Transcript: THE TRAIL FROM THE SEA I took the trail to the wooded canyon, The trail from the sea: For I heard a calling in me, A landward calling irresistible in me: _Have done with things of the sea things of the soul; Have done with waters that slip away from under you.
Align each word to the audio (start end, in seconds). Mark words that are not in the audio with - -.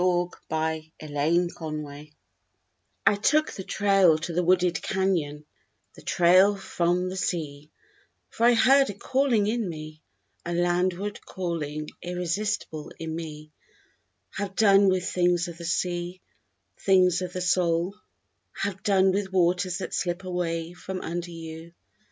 THE 0.01 0.29
TRAIL 0.49 1.49
FROM 1.55 1.83
THE 1.83 2.05
SEA 2.05 2.13
I 3.05 3.15
took 3.17 3.51
the 3.51 3.63
trail 3.63 4.17
to 4.17 4.33
the 4.33 4.41
wooded 4.43 4.81
canyon, 4.81 5.45
The 5.93 6.01
trail 6.01 6.55
from 6.55 7.07
the 7.07 7.15
sea: 7.17 7.69
For 8.31 8.47
I 8.47 8.55
heard 8.55 8.89
a 8.89 8.95
calling 8.95 9.45
in 9.45 9.69
me, 9.69 10.01
A 10.43 10.55
landward 10.55 11.23
calling 11.23 11.87
irresistible 12.01 12.91
in 12.97 13.15
me: 13.15 13.51
_Have 14.39 14.55
done 14.55 14.89
with 14.89 15.07
things 15.07 15.47
of 15.47 15.59
the 15.59 15.65
sea 15.65 16.19
things 16.79 17.21
of 17.21 17.33
the 17.33 17.39
soul; 17.41 17.93
Have 18.53 18.81
done 18.81 19.11
with 19.11 19.31
waters 19.31 19.77
that 19.77 19.93
slip 19.93 20.23
away 20.23 20.73
from 20.73 21.01
under 21.01 21.29
you. 21.29 21.73